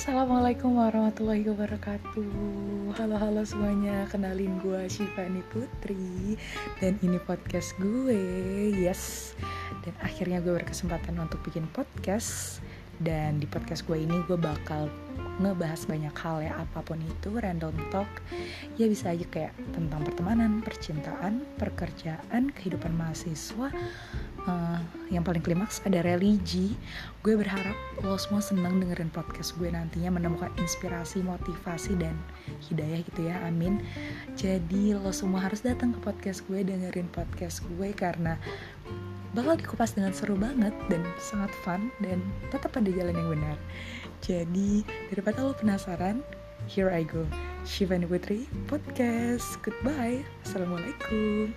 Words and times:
Assalamualaikum 0.00 0.80
warahmatullahi 0.80 1.44
wabarakatuh. 1.44 2.32
Halo-halo 2.96 3.44
semuanya, 3.44 4.08
kenalin 4.08 4.56
gue 4.64 4.88
Shivani 4.88 5.44
Putri. 5.52 6.40
Dan 6.80 6.96
ini 7.04 7.20
podcast 7.20 7.76
gue, 7.76 8.16
yes. 8.80 9.36
Dan 9.84 9.92
akhirnya 10.00 10.40
gue 10.40 10.56
berkesempatan 10.56 11.20
untuk 11.20 11.44
bikin 11.44 11.68
podcast 11.76 12.64
Dan 13.00 13.40
di 13.40 13.48
podcast 13.48 13.88
gue 13.88 13.96
ini 13.96 14.20
gue 14.28 14.36
bakal 14.36 14.92
ngebahas 15.40 15.88
banyak 15.88 16.12
hal 16.20 16.44
ya 16.44 16.52
apa 16.60 16.84
pun 16.84 17.00
itu 17.00 17.32
random 17.32 17.72
talk. 17.88 18.08
Ya 18.76 18.92
bisa 18.92 19.16
aja 19.16 19.24
kayak 19.24 19.56
tentang 19.72 20.04
pertemanan 20.04 20.60
percintaan 20.60 21.48
pekerjaan 21.56 22.52
kehidupan 22.52 22.92
mahasiswa. 22.92 23.72
Uh, 24.40 24.80
yang 25.08 25.24
paling 25.24 25.40
klimaks 25.40 25.80
ada 25.88 26.04
religi. 26.04 26.76
Gue 27.24 27.40
berharap 27.40 27.76
lo 28.04 28.20
semua 28.20 28.44
senang 28.44 28.80
dengerin 28.80 29.12
podcast 29.12 29.56
gue 29.56 29.72
nantinya 29.72 30.20
menemukan 30.20 30.52
inspirasi 30.60 31.24
motivasi 31.24 31.96
dan 31.96 32.16
hidayah 32.68 33.00
gitu 33.04 33.20
ya 33.24 33.40
amin. 33.48 33.80
Jadi 34.36 34.92
lo 34.92 35.12
semua 35.12 35.48
harus 35.48 35.64
datang 35.64 35.96
ke 35.96 36.00
podcast 36.04 36.44
gue 36.48 36.60
dengerin 36.60 37.08
podcast 37.08 37.64
gue 37.64 37.96
karena 37.96 38.36
bakal 39.32 39.54
dikupas 39.54 39.94
dengan 39.94 40.10
seru 40.10 40.34
banget 40.34 40.74
dan 40.90 41.02
sangat 41.18 41.50
fun 41.62 41.90
dan 42.02 42.18
tetap 42.50 42.74
pada 42.74 42.90
jalan 42.90 43.14
yang 43.14 43.30
benar. 43.30 43.56
Jadi 44.20 44.82
daripada 45.12 45.46
lo 45.46 45.54
penasaran, 45.54 46.20
here 46.66 46.90
I 46.90 47.06
go. 47.06 47.24
Shivani 47.64 48.08
Putri 48.08 48.48
Podcast. 48.66 49.60
Goodbye. 49.60 50.24
Assalamualaikum. 50.44 51.52